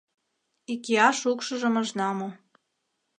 [0.73, 2.27] Икияш укшыжым ыжна му.